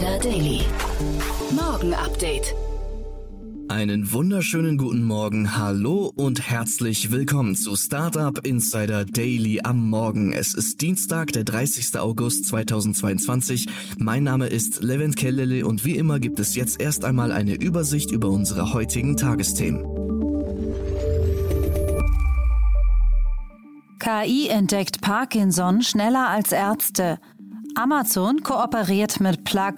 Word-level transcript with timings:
Insider 0.00 0.18
Daily. 0.18 0.60
Morgen 1.50 1.92
Update. 1.92 2.54
Einen 3.68 4.10
wunderschönen 4.10 4.78
guten 4.78 5.02
Morgen, 5.04 5.58
hallo 5.58 6.10
und 6.16 6.48
herzlich 6.48 7.10
willkommen 7.10 7.54
zu 7.54 7.76
Startup 7.76 8.38
Insider 8.46 9.04
Daily 9.04 9.60
am 9.62 9.90
Morgen. 9.90 10.32
Es 10.32 10.54
ist 10.54 10.80
Dienstag, 10.80 11.32
der 11.32 11.44
30. 11.44 11.98
August 11.98 12.46
2022. 12.46 13.66
Mein 13.98 14.24
Name 14.24 14.46
ist 14.46 14.82
Levent 14.82 15.16
Kellele 15.16 15.66
und 15.66 15.84
wie 15.84 15.96
immer 15.96 16.18
gibt 16.18 16.40
es 16.40 16.54
jetzt 16.54 16.80
erst 16.80 17.04
einmal 17.04 17.30
eine 17.30 17.56
Übersicht 17.56 18.10
über 18.10 18.30
unsere 18.30 18.72
heutigen 18.72 19.18
Tagesthemen. 19.18 19.84
KI 23.98 24.48
entdeckt 24.48 25.02
Parkinson 25.02 25.82
schneller 25.82 26.30
als 26.30 26.52
Ärzte. 26.52 27.18
Amazon 27.74 28.42
kooperiert 28.42 29.20
mit 29.20 29.44
Plug. 29.44 29.74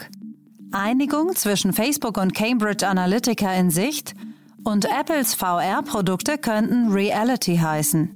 Einigung 0.72 1.34
zwischen 1.34 1.72
Facebook 1.72 2.16
und 2.16 2.34
Cambridge 2.34 2.86
Analytica 2.86 3.52
in 3.54 3.70
Sicht 3.70 4.14
und 4.64 4.86
Apples 4.86 5.34
VR-Produkte 5.34 6.38
könnten 6.38 6.90
Reality 6.92 7.56
heißen. 7.56 8.10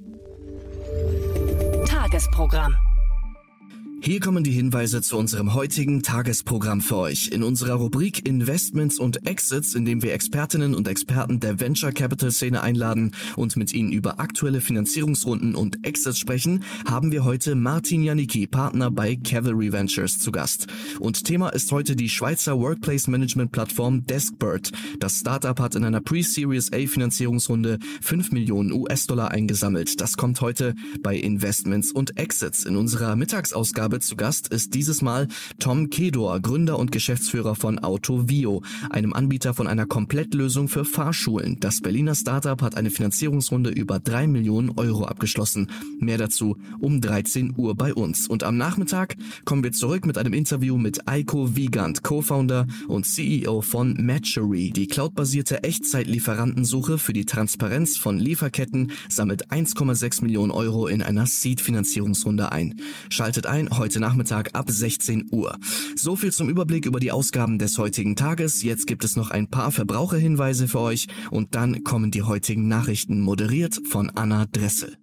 Tagesprogramm. 1.85 2.75
Hier 4.07 4.21
kommen 4.21 4.45
die 4.45 4.51
Hinweise 4.51 5.01
zu 5.01 5.17
unserem 5.17 5.53
heutigen 5.53 6.01
Tagesprogramm 6.01 6.79
für 6.79 6.95
euch. 6.95 7.27
In 7.33 7.43
unserer 7.43 7.73
Rubrik 7.73 8.25
Investments 8.25 8.99
und 8.99 9.27
Exits, 9.27 9.75
in 9.75 9.83
dem 9.83 10.01
wir 10.01 10.13
Expertinnen 10.13 10.75
und 10.75 10.87
Experten 10.87 11.41
der 11.41 11.59
Venture 11.59 11.91
Capital 11.91 12.31
Szene 12.31 12.61
einladen 12.61 13.11
und 13.35 13.57
mit 13.57 13.73
ihnen 13.73 13.91
über 13.91 14.21
aktuelle 14.21 14.61
Finanzierungsrunden 14.61 15.55
und 15.55 15.85
Exits 15.85 16.19
sprechen, 16.19 16.63
haben 16.89 17.11
wir 17.11 17.25
heute 17.25 17.55
Martin 17.55 18.01
Janicki, 18.01 18.47
Partner 18.47 18.91
bei 18.91 19.17
Cavalry 19.17 19.73
Ventures, 19.73 20.19
zu 20.19 20.31
Gast. 20.31 20.67
Und 21.01 21.25
Thema 21.25 21.49
ist 21.49 21.69
heute 21.73 21.97
die 21.97 22.07
Schweizer 22.07 22.57
Workplace 22.57 23.07
Management 23.07 23.51
Plattform 23.51 24.05
Deskbird. 24.05 24.71
Das 25.01 25.17
Startup 25.17 25.59
hat 25.59 25.75
in 25.75 25.83
einer 25.83 25.99
Pre-Series 25.99 26.71
A 26.71 26.87
Finanzierungsrunde 26.87 27.77
5 28.01 28.31
Millionen 28.31 28.71
US-Dollar 28.71 29.31
eingesammelt. 29.31 29.99
Das 29.99 30.15
kommt 30.15 30.39
heute 30.39 30.75
bei 31.03 31.17
Investments 31.17 31.91
und 31.91 32.17
Exits. 32.17 32.63
In 32.63 32.77
unserer 32.77 33.17
Mittagsausgabe 33.17 33.96
zu 33.99 34.15
Gast 34.15 34.47
ist 34.49 34.73
dieses 34.73 35.01
Mal 35.01 35.27
Tom 35.59 35.89
Kedor, 35.89 36.39
Gründer 36.39 36.79
und 36.79 36.91
Geschäftsführer 36.91 37.55
von 37.55 37.79
AutoVio, 37.79 38.63
einem 38.89 39.13
Anbieter 39.13 39.53
von 39.53 39.67
einer 39.67 39.85
Komplettlösung 39.85 40.67
für 40.67 40.85
Fahrschulen. 40.85 41.59
Das 41.59 41.81
Berliner 41.81 42.15
Startup 42.15 42.61
hat 42.61 42.75
eine 42.75 42.89
Finanzierungsrunde 42.89 43.69
über 43.69 43.99
drei 43.99 44.27
Millionen 44.27 44.71
Euro 44.71 45.05
abgeschlossen. 45.05 45.69
Mehr 45.99 46.17
dazu 46.17 46.57
um 46.79 47.01
13 47.01 47.53
Uhr 47.57 47.75
bei 47.75 47.93
uns. 47.93 48.27
Und 48.27 48.43
am 48.43 48.57
Nachmittag 48.57 49.15
kommen 49.45 49.63
wir 49.63 49.71
zurück 49.71 50.05
mit 50.05 50.17
einem 50.17 50.33
Interview 50.33 50.77
mit 50.77 51.07
Eiko 51.07 51.55
Wiegand, 51.55 52.03
Co-Founder 52.03 52.67
und 52.87 53.05
CEO 53.05 53.61
von 53.61 53.93
Matchery. 53.99 54.71
Die 54.71 54.87
cloudbasierte 54.87 55.63
Echtzeitlieferantensuche 55.63 56.97
für 56.97 57.13
die 57.13 57.25
Transparenz 57.25 57.97
von 57.97 58.19
Lieferketten 58.19 58.91
sammelt 59.09 59.51
1,6 59.51 60.23
Millionen 60.23 60.51
Euro 60.51 60.87
in 60.87 61.01
einer 61.01 61.25
Seed-Finanzierungsrunde 61.25 62.51
ein. 62.51 62.75
Schaltet 63.09 63.45
ein 63.45 63.69
heute 63.77 63.99
Nachmittag 63.99 64.49
ab 64.53 64.69
16 64.69 65.29
Uhr. 65.31 65.57
So 65.95 66.15
viel 66.15 66.31
zum 66.31 66.49
Überblick 66.49 66.85
über 66.85 66.99
die 66.99 67.11
Ausgaben 67.11 67.59
des 67.59 67.77
heutigen 67.77 68.15
Tages. 68.15 68.63
Jetzt 68.63 68.87
gibt 68.87 69.03
es 69.03 69.15
noch 69.15 69.31
ein 69.31 69.49
paar 69.49 69.71
Verbraucherhinweise 69.71 70.67
für 70.67 70.79
euch 70.79 71.07
und 71.31 71.55
dann 71.55 71.83
kommen 71.83 72.11
die 72.11 72.23
heutigen 72.23 72.67
Nachrichten 72.67 73.21
moderiert 73.21 73.79
von 73.89 74.09
Anna 74.15 74.45
Dressel. 74.45 74.97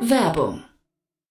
Werbung. 0.00 0.62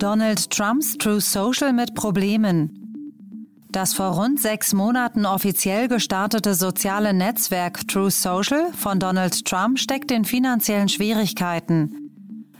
Donald 0.00 0.48
Trumps 0.50 0.96
True 0.96 1.20
Social 1.20 1.74
mit 1.74 1.94
Problemen. 1.94 3.66
Das 3.70 3.92
vor 3.92 4.14
rund 4.18 4.40
sechs 4.40 4.72
Monaten 4.72 5.26
offiziell 5.26 5.88
gestartete 5.88 6.54
soziale 6.54 7.12
Netzwerk 7.12 7.86
True 7.86 8.10
Social 8.10 8.72
von 8.72 8.98
Donald 8.98 9.44
Trump 9.44 9.78
steckt 9.78 10.10
in 10.10 10.24
finanziellen 10.24 10.88
Schwierigkeiten. 10.88 12.10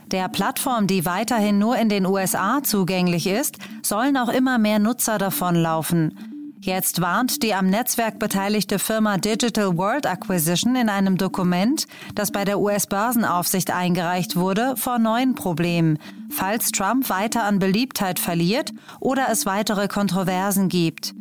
Der 0.09 0.28
Plattform, 0.28 0.87
die 0.87 1.06
weiterhin 1.06 1.59
nur 1.59 1.78
in 1.78 1.89
den 1.89 2.05
USA 2.05 2.62
zugänglich 2.62 3.27
ist, 3.27 3.57
sollen 3.83 4.19
auch 4.19 4.28
immer 4.28 4.59
mehr 4.59 4.78
Nutzer 4.78 5.17
davonlaufen. 5.17 6.30
Jetzt 6.62 7.00
warnt 7.00 7.43
die 7.43 7.54
am 7.54 7.71
Netzwerk 7.71 8.19
beteiligte 8.19 8.78
Firma 8.78 9.16
Digital 9.16 9.78
World 9.78 10.06
Acquisition 10.06 10.76
in 10.76 10.91
einem 10.91 11.16
Dokument, 11.16 11.87
das 12.15 12.31
bei 12.31 12.44
der 12.44 12.60
US-Börsenaufsicht 12.60 13.71
eingereicht 13.71 14.37
wurde, 14.37 14.75
vor 14.76 14.98
neuen 14.98 15.34
Problemen, 15.34 15.98
falls 16.28 16.71
Trump 16.71 17.09
weiter 17.09 17.44
an 17.44 17.60
Beliebtheit 17.60 18.19
verliert 18.19 18.75
oder 19.00 19.28
es 19.31 19.47
weitere 19.47 19.88
Kontroversen 19.88 20.69
gibt. 20.69 21.15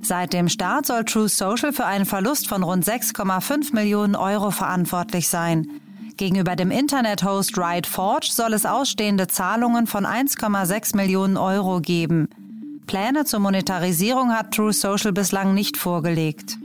Seit 0.00 0.32
dem 0.32 0.48
Start 0.48 0.86
soll 0.86 1.04
True 1.04 1.28
Social 1.28 1.72
für 1.72 1.86
einen 1.86 2.06
Verlust 2.06 2.46
von 2.46 2.62
rund 2.62 2.86
6,5 2.86 3.74
Millionen 3.74 4.14
Euro 4.14 4.52
verantwortlich 4.52 5.28
sein. 5.28 5.66
Gegenüber 6.16 6.54
dem 6.54 6.70
Internet-Host 6.70 7.58
RideForge 7.58 8.28
soll 8.30 8.52
es 8.52 8.64
ausstehende 8.64 9.26
Zahlungen 9.26 9.88
von 9.88 10.06
1,6 10.06 10.94
Millionen 10.94 11.36
Euro 11.36 11.80
geben. 11.80 12.28
Pläne 12.86 13.24
zur 13.24 13.40
Monetarisierung 13.40 14.32
hat 14.32 14.52
True 14.52 14.72
Social 14.72 15.12
bislang 15.12 15.54
nicht 15.54 15.76
vorgelegt. 15.76 16.58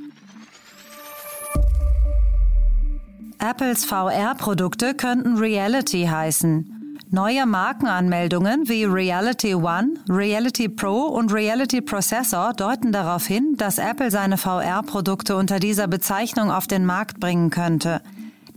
Apples 3.39 3.85
VR-Produkte 3.85 4.93
könnten 4.93 5.37
Reality 5.37 6.05
heißen. 6.05 6.97
Neue 7.11 7.45
Markenanmeldungen 7.45 8.69
wie 8.69 8.83
Reality 8.83 9.55
One, 9.55 9.93
Reality 10.09 10.69
Pro 10.69 11.07
und 11.07 11.33
Reality 11.33 11.81
Processor 11.81 12.53
deuten 12.53 12.91
darauf 12.91 13.25
hin, 13.25 13.55
dass 13.57 13.79
Apple 13.79 14.11
seine 14.11 14.37
VR-Produkte 14.37 15.35
unter 15.35 15.59
dieser 15.59 15.87
Bezeichnung 15.87 16.51
auf 16.51 16.67
den 16.67 16.85
Markt 16.85 17.19
bringen 17.19 17.49
könnte. 17.49 18.01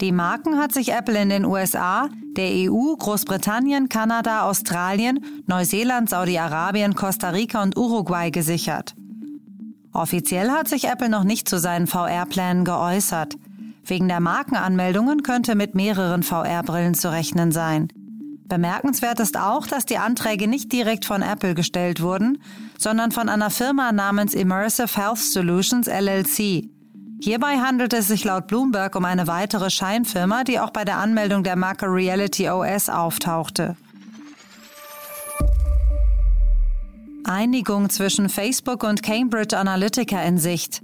Die 0.02 0.10
Marken 0.10 0.58
hat 0.58 0.72
sich 0.72 0.93
Apple 0.93 1.16
in 1.16 1.28
den 1.28 1.44
USA, 1.44 2.08
der 2.37 2.50
EU, 2.69 2.96
Großbritannien, 2.96 3.88
Kanada, 3.88 4.43
Australien, 4.49 5.20
Neuseeland, 5.46 6.10
Saudi-Arabien, 6.10 6.96
Costa 6.96 7.31
Rica 7.31 7.62
und 7.62 7.76
Uruguay 7.76 8.32
gesichert. 8.32 8.96
Offiziell 9.93 10.50
hat 10.50 10.66
sich 10.66 10.88
Apple 10.88 11.08
noch 11.08 11.22
nicht 11.22 11.49
zu 11.49 11.60
seinen 11.60 11.87
VR-Plänen 11.87 12.64
geäußert. 12.64 13.37
Wegen 13.84 14.08
der 14.08 14.19
Markenanmeldungen 14.19 15.22
könnte 15.22 15.54
mit 15.54 15.76
mehreren 15.76 16.25
VR-Brillen 16.25 16.94
zu 16.94 17.12
rechnen 17.12 17.52
sein. 17.52 17.87
Bemerkenswert 18.49 19.20
ist 19.20 19.38
auch, 19.38 19.69
dass 19.69 19.87
die 19.87 19.99
Anträge 19.99 20.49
nicht 20.49 20.72
direkt 20.72 21.04
von 21.04 21.22
Apple 21.22 21.54
gestellt 21.54 22.02
wurden, 22.02 22.43
sondern 22.76 23.12
von 23.12 23.28
einer 23.28 23.50
Firma 23.50 23.93
namens 23.93 24.34
Immersive 24.34 24.96
Health 24.96 25.19
Solutions 25.19 25.87
LLC. 25.87 26.71
Hierbei 27.22 27.58
handelt 27.58 27.92
es 27.92 28.08
sich 28.08 28.24
laut 28.24 28.48
Bloomberg 28.48 28.96
um 28.96 29.04
eine 29.04 29.28
weitere 29.28 29.70
Scheinfirma, 29.70 30.42
die 30.42 30.58
auch 30.58 30.70
bei 30.70 30.84
der 30.84 30.96
Anmeldung 30.96 31.44
der 31.44 31.54
Marke 31.54 31.86
Reality 31.86 32.50
OS 32.50 32.88
auftauchte. 32.88 33.76
Einigung 37.22 37.90
zwischen 37.90 38.28
Facebook 38.28 38.82
und 38.82 39.04
Cambridge 39.04 39.56
Analytica 39.56 40.20
in 40.22 40.38
Sicht. 40.38 40.82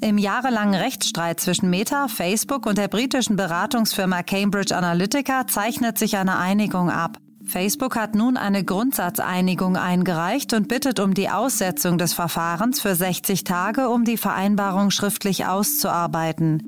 Im 0.00 0.18
jahrelangen 0.18 0.76
Rechtsstreit 0.76 1.40
zwischen 1.40 1.68
Meta, 1.68 2.06
Facebook 2.06 2.64
und 2.64 2.78
der 2.78 2.86
britischen 2.86 3.34
Beratungsfirma 3.34 4.22
Cambridge 4.22 4.76
Analytica 4.76 5.48
zeichnet 5.48 5.98
sich 5.98 6.16
eine 6.16 6.38
Einigung 6.38 6.90
ab. 6.90 7.18
Facebook 7.52 7.96
hat 7.96 8.14
nun 8.14 8.38
eine 8.38 8.64
Grundsatzeinigung 8.64 9.76
eingereicht 9.76 10.54
und 10.54 10.68
bittet 10.68 10.98
um 11.00 11.12
die 11.12 11.28
Aussetzung 11.28 11.98
des 11.98 12.14
Verfahrens 12.14 12.80
für 12.80 12.94
60 12.94 13.44
Tage, 13.44 13.90
um 13.90 14.06
die 14.06 14.16
Vereinbarung 14.16 14.90
schriftlich 14.90 15.44
auszuarbeiten. 15.44 16.62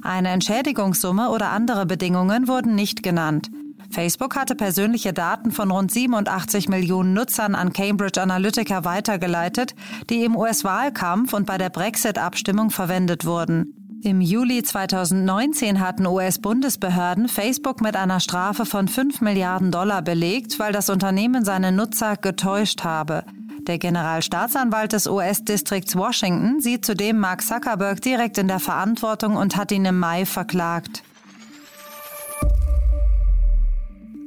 Eine 0.00 0.30
Entschädigungssumme 0.30 1.28
oder 1.28 1.50
andere 1.50 1.84
Bedingungen 1.84 2.48
wurden 2.48 2.74
nicht 2.74 3.02
genannt. 3.02 3.50
Facebook 3.90 4.34
hatte 4.34 4.54
persönliche 4.54 5.12
Daten 5.12 5.50
von 5.50 5.70
rund 5.70 5.92
87 5.92 6.70
Millionen 6.70 7.12
Nutzern 7.12 7.54
an 7.54 7.74
Cambridge 7.74 8.22
Analytica 8.22 8.84
weitergeleitet, 8.84 9.74
die 10.08 10.24
im 10.24 10.36
US-Wahlkampf 10.36 11.34
und 11.34 11.44
bei 11.44 11.58
der 11.58 11.68
Brexit-Abstimmung 11.68 12.70
verwendet 12.70 13.26
wurden. 13.26 13.79
Im 14.02 14.22
Juli 14.22 14.62
2019 14.62 15.78
hatten 15.78 16.06
US-Bundesbehörden 16.06 17.28
Facebook 17.28 17.82
mit 17.82 17.96
einer 17.96 18.18
Strafe 18.18 18.64
von 18.64 18.88
5 18.88 19.20
Milliarden 19.20 19.70
Dollar 19.70 20.00
belegt, 20.00 20.58
weil 20.58 20.72
das 20.72 20.88
Unternehmen 20.88 21.44
seine 21.44 21.70
Nutzer 21.70 22.16
getäuscht 22.16 22.82
habe. 22.82 23.24
Der 23.66 23.78
Generalstaatsanwalt 23.78 24.94
des 24.94 25.06
US-Distrikts 25.06 25.96
Washington 25.96 26.60
sieht 26.60 26.86
zudem 26.86 27.18
Mark 27.18 27.42
Zuckerberg 27.42 28.00
direkt 28.00 28.38
in 28.38 28.48
der 28.48 28.58
Verantwortung 28.58 29.36
und 29.36 29.56
hat 29.56 29.70
ihn 29.70 29.84
im 29.84 29.98
Mai 29.98 30.24
verklagt. 30.24 31.02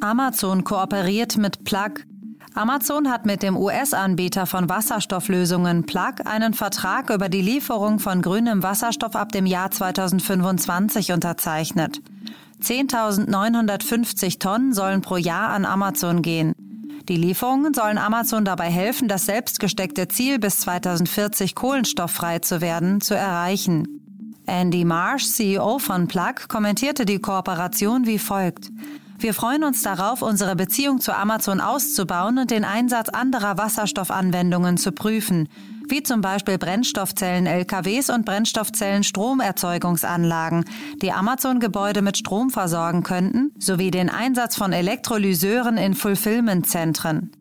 Amazon 0.02 0.64
kooperiert 0.64 1.38
mit 1.38 1.64
Plug. 1.64 2.06
Amazon 2.56 3.10
hat 3.10 3.26
mit 3.26 3.42
dem 3.42 3.58
US-Anbieter 3.58 4.46
von 4.46 4.70
Wasserstofflösungen 4.70 5.86
Plug 5.88 6.26
einen 6.26 6.54
Vertrag 6.54 7.10
über 7.10 7.28
die 7.28 7.42
Lieferung 7.42 7.98
von 7.98 8.22
grünem 8.22 8.62
Wasserstoff 8.62 9.16
ab 9.16 9.32
dem 9.32 9.48
Jahr 9.48 9.72
2025 9.72 11.14
unterzeichnet. 11.14 12.00
10.950 12.62 14.40
Tonnen 14.40 14.74
sollen 14.74 15.02
pro 15.02 15.18
Jahr 15.18 15.50
an 15.50 15.66
Amazon 15.66 16.22
gehen. 16.22 16.54
Die 17.10 17.18
Lieferungen 17.18 17.74
sollen 17.74 17.98
Amazon 17.98 18.46
dabei 18.46 18.70
helfen, 18.70 19.08
das 19.08 19.26
selbstgesteckte 19.26 20.08
Ziel, 20.08 20.38
bis 20.38 20.60
2040 20.60 21.56
kohlenstofffrei 21.56 22.40
zu 22.40 22.62
werden, 22.62 23.02
zu 23.02 23.16
erreichen. 23.16 24.00
Andy 24.46 24.86
Marsh, 24.86 25.26
CEO 25.26 25.80
von 25.80 26.08
Plug, 26.08 26.48
kommentierte 26.48 27.06
die 27.06 27.20
Kooperation 27.20 28.06
wie 28.06 28.20
folgt. 28.20 28.70
Wir 29.20 29.34
freuen 29.34 29.64
uns 29.64 29.82
darauf, 29.82 30.22
unsere 30.22 30.56
Beziehung 30.56 31.00
zu 31.00 31.16
Amazon 31.16 31.62
auszubauen 31.62 32.38
und 32.38 32.52
den 32.52 32.66
Einsatz 32.66 33.10
anderer 33.10 33.58
Wasserstoffanwendungen 33.58 34.78
zu 34.78 34.92
prüfen, 34.92 35.48
wie 35.88 36.04
zum 36.04 36.22
Beispiel 36.22 36.58
Brennstoffzellen-LKWs 36.58 38.10
und 38.10 38.26
Brennstoffzellen-Stromerzeugungsanlagen, 38.26 40.66
die 41.02 41.12
Amazon-Gebäude 41.12 42.02
mit 42.02 42.18
Strom 42.18 42.50
versorgen 42.50 43.04
könnten, 43.04 43.52
sowie 43.60 43.92
den 43.92 44.10
Einsatz 44.10 44.56
von 44.56 44.74
Elektrolyseuren 44.74 45.78
in 45.78 45.94
Fulfillment-Zentren. 45.94 47.32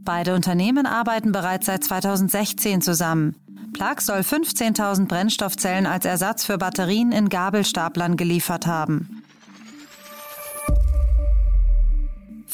Beide 0.00 0.34
Unternehmen 0.34 0.86
arbeiten 0.86 1.32
bereits 1.32 1.66
seit 1.66 1.84
2016 1.84 2.80
zusammen. 2.80 3.36
Plug 3.72 4.00
soll 4.00 4.20
15.000 4.20 5.06
Brennstoffzellen 5.06 5.86
als 5.86 6.04
Ersatz 6.04 6.44
für 6.44 6.58
Batterien 6.58 7.12
in 7.12 7.28
Gabelstaplern 7.28 8.16
geliefert 8.16 8.66
haben. 8.66 9.15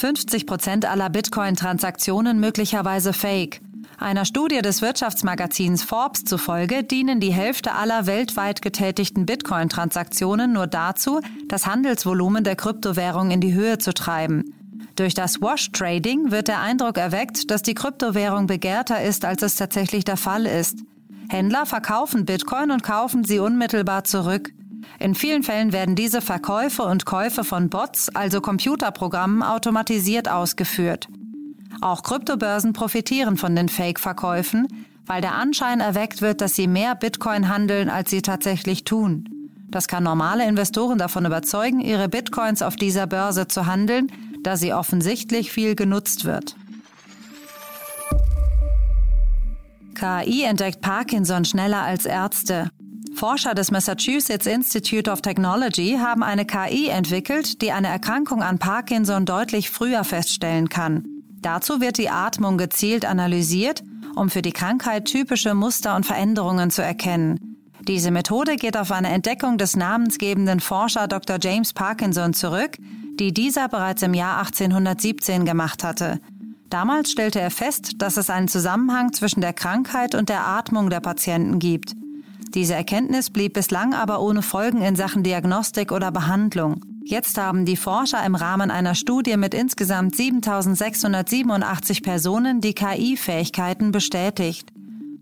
50 0.02 0.46
Prozent 0.46 0.84
aller 0.84 1.10
Bitcoin-Transaktionen 1.10 2.40
möglicherweise 2.40 3.12
fake. 3.12 3.60
Einer 4.00 4.24
Studie 4.24 4.60
des 4.60 4.82
Wirtschaftsmagazins 4.82 5.84
Forbes 5.84 6.24
zufolge 6.24 6.82
dienen 6.82 7.20
die 7.20 7.32
Hälfte 7.32 7.74
aller 7.74 8.08
weltweit 8.08 8.62
getätigten 8.62 9.26
Bitcoin-Transaktionen 9.26 10.52
nur 10.52 10.66
dazu, 10.66 11.20
das 11.46 11.68
Handelsvolumen 11.68 12.42
der 12.42 12.56
Kryptowährung 12.56 13.30
in 13.30 13.40
die 13.40 13.54
Höhe 13.54 13.78
zu 13.78 13.94
treiben. 13.94 14.52
Durch 14.96 15.14
das 15.14 15.40
Wash-Trading 15.40 16.32
wird 16.32 16.48
der 16.48 16.58
Eindruck 16.58 16.98
erweckt, 16.98 17.52
dass 17.52 17.62
die 17.62 17.74
Kryptowährung 17.74 18.48
begehrter 18.48 19.04
ist, 19.04 19.24
als 19.24 19.42
es 19.42 19.54
tatsächlich 19.54 20.02
der 20.02 20.16
Fall 20.16 20.46
ist. 20.46 20.80
Händler 21.28 21.64
verkaufen 21.64 22.24
Bitcoin 22.24 22.72
und 22.72 22.82
kaufen 22.82 23.22
sie 23.22 23.38
unmittelbar 23.38 24.02
zurück. 24.02 24.50
In 24.98 25.14
vielen 25.14 25.42
Fällen 25.42 25.72
werden 25.72 25.94
diese 25.94 26.20
Verkäufe 26.20 26.82
und 26.82 27.06
Käufe 27.06 27.44
von 27.44 27.70
Bots, 27.70 28.08
also 28.14 28.40
Computerprogrammen, 28.40 29.42
automatisiert 29.42 30.28
ausgeführt. 30.28 31.08
Auch 31.80 32.02
Kryptobörsen 32.02 32.72
profitieren 32.72 33.36
von 33.36 33.56
den 33.56 33.68
Fake-Verkäufen, 33.68 34.68
weil 35.06 35.20
der 35.20 35.34
Anschein 35.34 35.80
erweckt 35.80 36.22
wird, 36.22 36.40
dass 36.40 36.54
sie 36.54 36.66
mehr 36.66 36.94
Bitcoin 36.94 37.48
handeln, 37.48 37.88
als 37.88 38.10
sie 38.10 38.22
tatsächlich 38.22 38.84
tun. 38.84 39.28
Das 39.68 39.88
kann 39.88 40.04
normale 40.04 40.46
Investoren 40.46 40.98
davon 40.98 41.24
überzeugen, 41.24 41.80
ihre 41.80 42.08
Bitcoins 42.08 42.62
auf 42.62 42.76
dieser 42.76 43.06
Börse 43.06 43.48
zu 43.48 43.66
handeln, 43.66 44.12
da 44.42 44.56
sie 44.56 44.74
offensichtlich 44.74 45.50
viel 45.50 45.74
genutzt 45.74 46.24
wird. 46.24 46.56
KI 49.94 50.42
entdeckt 50.42 50.80
Parkinson 50.80 51.44
schneller 51.44 51.82
als 51.82 52.06
Ärzte. 52.06 52.70
Forscher 53.14 53.54
des 53.54 53.70
Massachusetts 53.70 54.46
Institute 54.46 55.10
of 55.10 55.20
Technology 55.20 55.98
haben 55.98 56.22
eine 56.22 56.44
KI 56.44 56.88
entwickelt, 56.88 57.62
die 57.62 57.72
eine 57.72 57.88
Erkrankung 57.88 58.42
an 58.42 58.58
Parkinson 58.58 59.26
deutlich 59.26 59.70
früher 59.70 60.04
feststellen 60.04 60.68
kann. 60.68 61.04
Dazu 61.40 61.80
wird 61.80 61.98
die 61.98 62.08
Atmung 62.08 62.58
gezielt 62.58 63.04
analysiert, 63.04 63.82
um 64.14 64.30
für 64.30 64.42
die 64.42 64.52
Krankheit 64.52 65.06
typische 65.06 65.54
Muster 65.54 65.96
und 65.96 66.06
Veränderungen 66.06 66.70
zu 66.70 66.82
erkennen. 66.82 67.52
Diese 67.80 68.10
Methode 68.10 68.56
geht 68.56 68.76
auf 68.76 68.92
eine 68.92 69.08
Entdeckung 69.08 69.58
des 69.58 69.76
namensgebenden 69.76 70.60
Forscher 70.60 71.08
Dr. 71.08 71.38
James 71.40 71.72
Parkinson 71.72 72.32
zurück, 72.32 72.76
die 73.18 73.34
dieser 73.34 73.68
bereits 73.68 74.02
im 74.02 74.14
Jahr 74.14 74.38
1817 74.38 75.44
gemacht 75.44 75.82
hatte. 75.82 76.20
Damals 76.70 77.10
stellte 77.10 77.40
er 77.40 77.50
fest, 77.50 77.94
dass 77.98 78.16
es 78.16 78.30
einen 78.30 78.48
Zusammenhang 78.48 79.12
zwischen 79.12 79.40
der 79.40 79.52
Krankheit 79.52 80.14
und 80.14 80.28
der 80.28 80.46
Atmung 80.46 80.90
der 80.90 81.00
Patienten 81.00 81.58
gibt. 81.58 81.94
Diese 82.54 82.74
Erkenntnis 82.74 83.30
blieb 83.30 83.54
bislang 83.54 83.94
aber 83.94 84.20
ohne 84.20 84.42
Folgen 84.42 84.82
in 84.82 84.94
Sachen 84.94 85.22
Diagnostik 85.22 85.90
oder 85.90 86.10
Behandlung. 86.10 86.84
Jetzt 87.02 87.38
haben 87.38 87.64
die 87.64 87.76
Forscher 87.76 88.24
im 88.24 88.34
Rahmen 88.34 88.70
einer 88.70 88.94
Studie 88.94 89.36
mit 89.38 89.54
insgesamt 89.54 90.14
7687 90.14 92.02
Personen 92.02 92.60
die 92.60 92.74
KI-Fähigkeiten 92.74 93.90
bestätigt. 93.90 94.70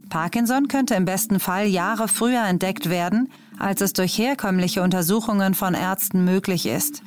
Parkinson 0.08 0.66
könnte 0.66 0.96
im 0.96 1.04
besten 1.04 1.38
Fall 1.38 1.66
Jahre 1.66 2.08
früher 2.08 2.44
entdeckt 2.44 2.90
werden, 2.90 3.30
als 3.58 3.80
es 3.80 3.92
durch 3.92 4.18
herkömmliche 4.18 4.82
Untersuchungen 4.82 5.54
von 5.54 5.74
Ärzten 5.74 6.24
möglich 6.24 6.66
ist. 6.66 7.02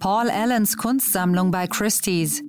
Paul 0.00 0.28
Allens 0.28 0.76
Kunstsammlung 0.76 1.52
bei 1.52 1.68
Christie's. 1.68 2.42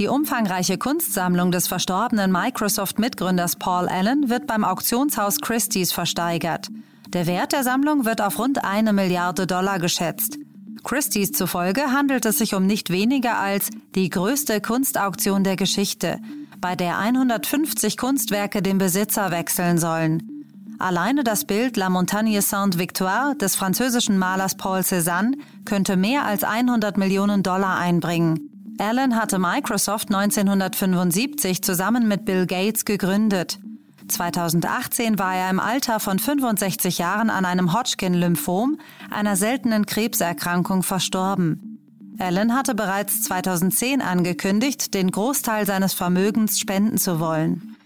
Die 0.00 0.08
umfangreiche 0.08 0.78
Kunstsammlung 0.78 1.52
des 1.52 1.68
verstorbenen 1.68 2.32
Microsoft-Mitgründers 2.32 3.56
Paul 3.56 3.86
Allen 3.86 4.30
wird 4.30 4.46
beim 4.46 4.64
Auktionshaus 4.64 5.42
Christie's 5.42 5.92
versteigert. 5.92 6.68
Der 7.08 7.26
Wert 7.26 7.52
der 7.52 7.64
Sammlung 7.64 8.06
wird 8.06 8.22
auf 8.22 8.38
rund 8.38 8.64
eine 8.64 8.94
Milliarde 8.94 9.46
Dollar 9.46 9.78
geschätzt. 9.78 10.38
Christie's 10.84 11.32
zufolge 11.32 11.92
handelt 11.92 12.24
es 12.24 12.38
sich 12.38 12.54
um 12.54 12.66
nicht 12.66 12.88
weniger 12.88 13.38
als 13.38 13.68
die 13.94 14.08
größte 14.08 14.62
Kunstauktion 14.62 15.44
der 15.44 15.56
Geschichte, 15.56 16.18
bei 16.62 16.76
der 16.76 16.98
150 16.98 17.98
Kunstwerke 17.98 18.62
den 18.62 18.78
Besitzer 18.78 19.30
wechseln 19.30 19.76
sollen. 19.76 20.46
Alleine 20.78 21.24
das 21.24 21.44
Bild 21.44 21.76
La 21.76 21.90
Montagne 21.90 22.40
Sainte-Victoire 22.40 23.34
des 23.34 23.54
französischen 23.54 24.16
Malers 24.16 24.56
Paul 24.56 24.80
Cézanne 24.80 25.36
könnte 25.66 25.98
mehr 25.98 26.24
als 26.24 26.42
100 26.42 26.96
Millionen 26.96 27.42
Dollar 27.42 27.76
einbringen. 27.76 28.50
Allen 28.78 29.16
hatte 29.16 29.38
Microsoft 29.38 30.08
1975 30.14 31.62
zusammen 31.62 32.08
mit 32.08 32.24
Bill 32.24 32.46
Gates 32.46 32.84
gegründet. 32.84 33.58
2018 34.08 35.18
war 35.18 35.34
er 35.34 35.50
im 35.50 35.60
Alter 35.60 36.00
von 36.00 36.18
65 36.18 36.98
Jahren 36.98 37.30
an 37.30 37.44
einem 37.44 37.72
Hodgkin-Lymphom, 37.72 38.78
einer 39.10 39.36
seltenen 39.36 39.86
Krebserkrankung, 39.86 40.82
verstorben. 40.82 41.78
Allen 42.18 42.54
hatte 42.54 42.74
bereits 42.74 43.22
2010 43.22 44.02
angekündigt, 44.02 44.94
den 44.94 45.10
Großteil 45.10 45.66
seines 45.66 45.94
Vermögens 45.94 46.58
spenden 46.58 46.98
zu 46.98 47.20
wollen. 47.20 47.76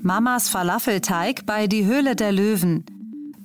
Mamas 0.00 0.48
Falafelteig 0.48 1.46
bei 1.46 1.66
Die 1.66 1.84
Höhle 1.84 2.16
der 2.16 2.32
Löwen. 2.32 2.84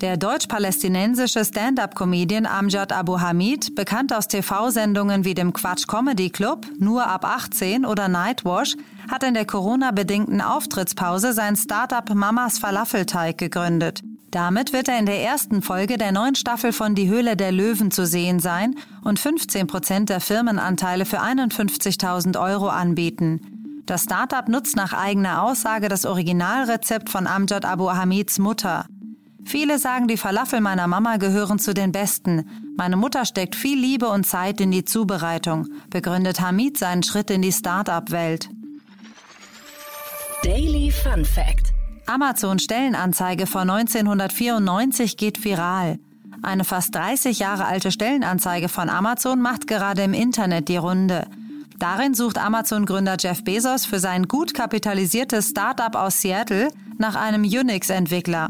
Der 0.01 0.15
deutsch-palästinensische 0.15 1.43
Stand-up-Comedian 1.43 2.45
Amjad 2.45 2.93
Abu 2.93 3.19
Hamid, 3.19 3.73
bekannt 3.73 4.13
aus 4.13 4.27
TV-Sendungen 4.27 5.25
wie 5.25 5.33
dem 5.33 5.53
Quatsch 5.53 5.87
Comedy 5.87 6.29
Club, 6.29 6.67
Nur 6.77 7.07
ab 7.07 7.25
18 7.25 7.83
oder 7.83 8.07
Nightwash, 8.07 8.75
hat 9.09 9.23
in 9.23 9.33
der 9.33 9.45
Corona-bedingten 9.45 10.39
Auftrittspause 10.39 11.33
sein 11.33 11.55
Start-up 11.55 12.13
Mamas 12.13 12.59
Falafelteig 12.59 13.39
gegründet. 13.39 14.01
Damit 14.29 14.71
wird 14.71 14.87
er 14.87 14.99
in 14.99 15.07
der 15.07 15.23
ersten 15.23 15.63
Folge 15.63 15.97
der 15.97 16.11
neuen 16.11 16.35
Staffel 16.35 16.73
von 16.73 16.93
Die 16.93 17.09
Höhle 17.09 17.35
der 17.35 17.51
Löwen 17.51 17.89
zu 17.89 18.05
sehen 18.05 18.39
sein 18.39 18.75
und 19.03 19.19
15 19.19 19.65
Prozent 19.65 20.09
der 20.09 20.19
Firmenanteile 20.19 21.05
für 21.05 21.23
51.000 21.23 22.39
Euro 22.39 22.67
anbieten. 22.67 23.81
Das 23.87 24.03
Startup 24.03 24.47
nutzt 24.47 24.75
nach 24.75 24.93
eigener 24.93 25.41
Aussage 25.41 25.87
das 25.87 26.05
Originalrezept 26.05 27.09
von 27.09 27.25
Amjad 27.25 27.65
Abu 27.65 27.89
Hamids 27.89 28.37
Mutter. 28.37 28.85
Viele 29.47 29.79
sagen, 29.79 30.09
die 30.09 30.17
Falafel 30.17 30.59
meiner 30.59 30.87
Mama 30.87 31.15
gehören 31.15 31.57
zu 31.57 31.73
den 31.73 31.93
besten. 31.93 32.73
Meine 32.75 32.97
Mutter 32.97 33.23
steckt 33.23 33.55
viel 33.55 33.79
Liebe 33.79 34.09
und 34.09 34.27
Zeit 34.27 34.59
in 34.59 34.71
die 34.71 34.83
Zubereitung, 34.83 35.69
begründet 35.89 36.41
Hamid 36.41 36.77
seinen 36.77 37.01
Schritt 37.01 37.31
in 37.31 37.41
die 37.41 37.53
Start-up-Welt. 37.53 38.49
Daily 40.43 40.91
Fun 40.91 41.23
Fact: 41.23 41.71
Amazon 42.07 42.59
Stellenanzeige 42.59 43.47
von 43.47 43.69
1994 43.69 45.15
geht 45.15 45.45
viral. 45.45 45.97
Eine 46.43 46.65
fast 46.65 46.93
30 46.93 47.39
Jahre 47.39 47.63
alte 47.63 47.93
Stellenanzeige 47.93 48.67
von 48.67 48.89
Amazon 48.89 49.41
macht 49.41 49.65
gerade 49.65 50.01
im 50.03 50.13
Internet 50.13 50.67
die 50.67 50.75
Runde. 50.75 51.25
Darin 51.79 52.15
sucht 52.15 52.37
Amazon-Gründer 52.37 53.15
Jeff 53.17 53.45
Bezos 53.45 53.85
für 53.85 53.99
sein 53.99 54.27
gut 54.27 54.53
kapitalisiertes 54.53 55.51
Start-up 55.51 55.95
aus 55.95 56.19
Seattle 56.19 56.67
nach 56.97 57.15
einem 57.15 57.43
Unix-Entwickler. 57.43 58.49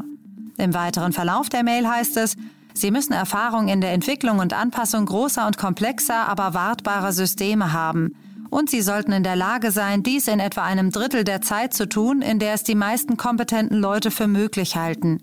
Im 0.58 0.74
weiteren 0.74 1.12
Verlauf 1.12 1.48
der 1.48 1.62
Mail 1.62 1.88
heißt 1.88 2.16
es, 2.18 2.36
Sie 2.74 2.90
müssen 2.90 3.12
Erfahrung 3.12 3.68
in 3.68 3.80
der 3.80 3.92
Entwicklung 3.92 4.38
und 4.38 4.52
Anpassung 4.52 5.06
großer 5.06 5.46
und 5.46 5.56
komplexer, 5.56 6.28
aber 6.28 6.54
wartbarer 6.54 7.12
Systeme 7.12 7.72
haben. 7.72 8.14
Und 8.50 8.70
Sie 8.70 8.82
sollten 8.82 9.12
in 9.12 9.24
der 9.24 9.36
Lage 9.36 9.70
sein, 9.70 10.02
dies 10.02 10.28
in 10.28 10.40
etwa 10.40 10.62
einem 10.62 10.90
Drittel 10.90 11.24
der 11.24 11.40
Zeit 11.40 11.74
zu 11.74 11.88
tun, 11.88 12.22
in 12.22 12.38
der 12.38 12.54
es 12.54 12.62
die 12.62 12.74
meisten 12.74 13.16
kompetenten 13.16 13.78
Leute 13.78 14.10
für 14.10 14.26
möglich 14.26 14.76
halten. 14.76 15.18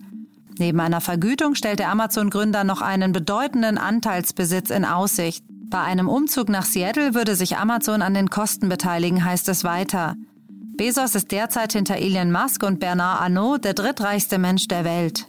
Neben 0.57 0.79
einer 0.79 1.01
Vergütung 1.01 1.55
stellt 1.55 1.79
der 1.79 1.89
Amazon-Gründer 1.89 2.63
noch 2.63 2.81
einen 2.81 3.11
bedeutenden 3.11 3.77
Anteilsbesitz 3.77 4.69
in 4.69 4.85
Aussicht. 4.85 5.43
Bei 5.49 5.81
einem 5.81 6.07
Umzug 6.07 6.49
nach 6.49 6.65
Seattle 6.65 7.13
würde 7.13 7.35
sich 7.35 7.57
Amazon 7.57 8.01
an 8.01 8.13
den 8.13 8.29
Kosten 8.29 8.69
beteiligen, 8.69 9.25
heißt 9.25 9.49
es 9.49 9.63
weiter. 9.63 10.15
Bezos 10.77 11.15
ist 11.15 11.31
derzeit 11.31 11.73
hinter 11.73 11.95
Elon 11.95 12.31
Musk 12.31 12.63
und 12.63 12.79
Bernard 12.79 13.21
Arnault 13.21 13.63
der 13.63 13.73
drittreichste 13.73 14.37
Mensch 14.37 14.67
der 14.67 14.83
Welt. 14.83 15.27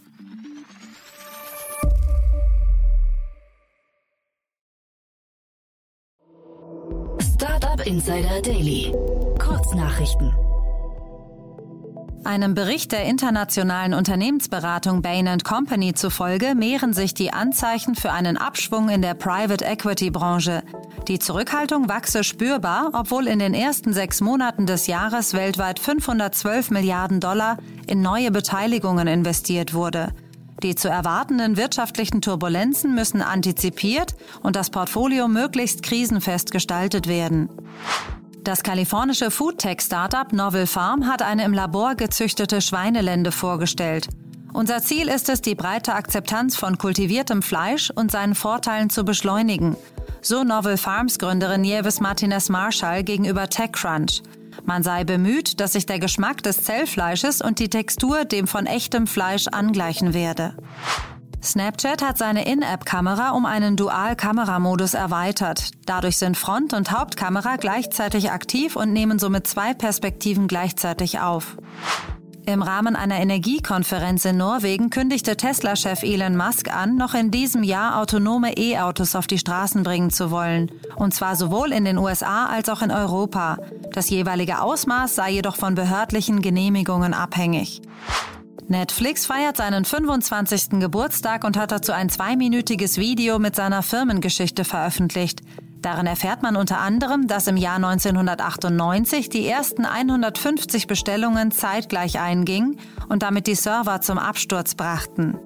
Startup 7.20 7.86
Insider 7.86 8.42
Daily. 8.42 8.92
Kurznachrichten. 9.38 10.32
Einem 12.26 12.54
Bericht 12.54 12.90
der 12.90 13.04
internationalen 13.04 13.94
Unternehmensberatung 13.94 15.00
Bain 15.00 15.38
Company 15.44 15.94
zufolge 15.94 16.56
mehren 16.56 16.92
sich 16.92 17.14
die 17.14 17.32
Anzeichen 17.32 17.94
für 17.94 18.10
einen 18.10 18.36
Abschwung 18.36 18.88
in 18.88 19.00
der 19.00 19.14
Private 19.14 19.64
Equity 19.64 20.10
Branche. 20.10 20.64
Die 21.06 21.20
Zurückhaltung 21.20 21.88
wachse 21.88 22.24
spürbar, 22.24 22.90
obwohl 22.94 23.28
in 23.28 23.38
den 23.38 23.54
ersten 23.54 23.92
sechs 23.92 24.20
Monaten 24.20 24.66
des 24.66 24.88
Jahres 24.88 25.34
weltweit 25.34 25.78
512 25.78 26.72
Milliarden 26.72 27.20
Dollar 27.20 27.58
in 27.86 28.02
neue 28.02 28.32
Beteiligungen 28.32 29.06
investiert 29.06 29.72
wurde. 29.72 30.12
Die 30.64 30.74
zu 30.74 30.88
erwartenden 30.88 31.56
wirtschaftlichen 31.56 32.22
Turbulenzen 32.22 32.92
müssen 32.92 33.22
antizipiert 33.22 34.16
und 34.42 34.56
das 34.56 34.70
Portfolio 34.70 35.28
möglichst 35.28 35.84
krisenfest 35.84 36.50
gestaltet 36.50 37.06
werden. 37.06 37.50
Das 38.46 38.62
kalifornische 38.62 39.32
Foodtech-Startup 39.32 40.32
Novel 40.32 40.68
Farm 40.68 41.08
hat 41.08 41.20
eine 41.20 41.44
im 41.44 41.52
Labor 41.52 41.96
gezüchtete 41.96 42.60
Schweinelende 42.60 43.32
vorgestellt. 43.32 44.06
Unser 44.52 44.82
Ziel 44.82 45.08
ist 45.08 45.28
es, 45.28 45.40
die 45.42 45.56
breite 45.56 45.94
Akzeptanz 45.94 46.54
von 46.54 46.78
kultiviertem 46.78 47.42
Fleisch 47.42 47.90
und 47.90 48.12
seinen 48.12 48.36
Vorteilen 48.36 48.88
zu 48.88 49.04
beschleunigen– 49.04 49.76
so 50.22 50.44
Novel 50.44 50.76
Farms 50.76 51.18
Gründerin 51.18 51.60
Nieves 51.60 52.00
Martinez 52.00 52.48
Marshall 52.48 53.02
gegenüber 53.02 53.48
TechCrunch. 53.48 54.22
Man 54.64 54.84
sei 54.84 55.02
bemüht, 55.02 55.60
dass 55.60 55.72
sich 55.72 55.86
der 55.86 55.98
Geschmack 55.98 56.42
des 56.42 56.62
Zellfleisches 56.62 57.40
und 57.40 57.58
die 57.58 57.68
Textur 57.68 58.24
dem 58.24 58.46
von 58.46 58.66
echtem 58.66 59.06
Fleisch 59.06 59.46
angleichen 59.48 60.14
werde. 60.14 60.56
Snapchat 61.42 62.02
hat 62.02 62.18
seine 62.18 62.46
In-App-Kamera 62.46 63.30
um 63.30 63.46
einen 63.46 63.76
Dual-Kameramodus 63.76 64.94
erweitert. 64.94 65.70
Dadurch 65.86 66.16
sind 66.16 66.36
Front- 66.36 66.72
und 66.72 66.90
Hauptkamera 66.90 67.56
gleichzeitig 67.56 68.30
aktiv 68.30 68.76
und 68.76 68.92
nehmen 68.92 69.18
somit 69.18 69.46
zwei 69.46 69.74
Perspektiven 69.74 70.48
gleichzeitig 70.48 71.20
auf. 71.20 71.56
Im 72.48 72.62
Rahmen 72.62 72.94
einer 72.94 73.18
Energiekonferenz 73.18 74.24
in 74.24 74.36
Norwegen 74.36 74.90
kündigte 74.90 75.36
Tesla-Chef 75.36 76.04
Elon 76.04 76.36
Musk 76.36 76.72
an, 76.72 76.96
noch 76.96 77.14
in 77.14 77.32
diesem 77.32 77.64
Jahr 77.64 78.00
autonome 78.00 78.56
E-Autos 78.56 79.16
auf 79.16 79.26
die 79.26 79.38
Straßen 79.38 79.82
bringen 79.82 80.10
zu 80.10 80.30
wollen. 80.30 80.70
Und 80.94 81.12
zwar 81.12 81.34
sowohl 81.34 81.72
in 81.72 81.84
den 81.84 81.98
USA 81.98 82.46
als 82.46 82.68
auch 82.68 82.82
in 82.82 82.92
Europa. 82.92 83.58
Das 83.92 84.10
jeweilige 84.10 84.60
Ausmaß 84.60 85.16
sei 85.16 85.32
jedoch 85.32 85.56
von 85.56 85.74
behördlichen 85.74 86.40
Genehmigungen 86.40 87.14
abhängig. 87.14 87.82
Netflix 88.68 89.26
feiert 89.26 89.56
seinen 89.56 89.84
25. 89.84 90.80
Geburtstag 90.80 91.44
und 91.44 91.56
hat 91.56 91.70
dazu 91.70 91.92
ein 91.92 92.08
zweiminütiges 92.08 92.98
Video 92.98 93.38
mit 93.38 93.54
seiner 93.54 93.82
Firmengeschichte 93.82 94.64
veröffentlicht. 94.64 95.40
Darin 95.82 96.06
erfährt 96.06 96.42
man 96.42 96.56
unter 96.56 96.80
anderem, 96.80 97.28
dass 97.28 97.46
im 97.46 97.56
Jahr 97.56 97.76
1998 97.76 99.28
die 99.28 99.46
ersten 99.46 99.84
150 99.84 100.88
Bestellungen 100.88 101.52
zeitgleich 101.52 102.18
eingingen 102.18 102.80
und 103.08 103.22
damit 103.22 103.46
die 103.46 103.54
Server 103.54 104.00
zum 104.00 104.18
Absturz 104.18 104.74
brachten. 104.74 105.38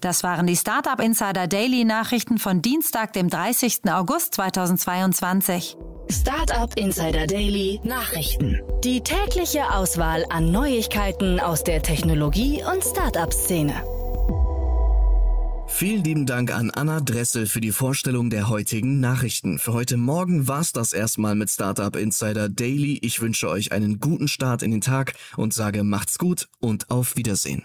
Das 0.00 0.22
waren 0.22 0.46
die 0.46 0.56
Startup 0.56 1.00
Insider 1.00 1.48
Daily 1.48 1.84
Nachrichten 1.84 2.38
von 2.38 2.62
Dienstag, 2.62 3.12
dem 3.14 3.28
30. 3.28 3.80
August 3.90 4.34
2022. 4.34 5.76
Startup 6.08 6.72
Insider 6.76 7.26
Daily 7.26 7.80
Nachrichten. 7.82 8.60
Die 8.84 9.00
tägliche 9.02 9.74
Auswahl 9.74 10.24
an 10.30 10.52
Neuigkeiten 10.52 11.40
aus 11.40 11.64
der 11.64 11.82
Technologie- 11.82 12.62
und 12.62 12.82
Startup-Szene. 12.84 13.74
Vielen 15.66 16.02
lieben 16.02 16.26
Dank 16.26 16.52
an 16.52 16.70
Anna 16.70 17.00
Dressel 17.00 17.46
für 17.46 17.60
die 17.60 17.72
Vorstellung 17.72 18.30
der 18.30 18.48
heutigen 18.48 19.00
Nachrichten. 19.00 19.58
Für 19.58 19.74
heute 19.74 19.96
Morgen 19.96 20.48
war's 20.48 20.72
das 20.72 20.92
erstmal 20.92 21.34
mit 21.34 21.50
Startup 21.50 21.94
Insider 21.94 22.48
Daily. 22.48 22.98
Ich 23.02 23.20
wünsche 23.20 23.48
euch 23.48 23.72
einen 23.72 24.00
guten 24.00 24.28
Start 24.28 24.62
in 24.62 24.70
den 24.70 24.80
Tag 24.80 25.14
und 25.36 25.52
sage 25.52 25.84
macht's 25.84 26.18
gut 26.18 26.48
und 26.60 26.88
auf 26.90 27.16
Wiedersehen. 27.16 27.64